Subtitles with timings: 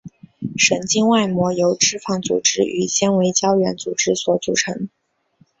[0.57, 4.89] 神经外膜由脂肪组织与纤维胶原组织所组成。